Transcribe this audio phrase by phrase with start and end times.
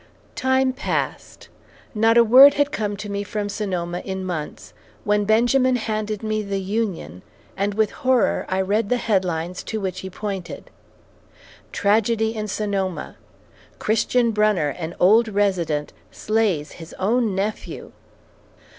[0.33, 1.47] Time passed.
[1.93, 6.41] Not a word had come to me from Sonoma in months, when Benjamin handed me
[6.41, 7.21] the Union,
[7.55, 10.71] and with horror I read the headlines to which he pointed:
[11.71, 13.15] "TRAGEDY IN SONOMA.
[13.77, 17.91] CHRISTIAN BRUNNER, AN OLD RESIDENT, SLAYS HIS OWN NEPHEW!"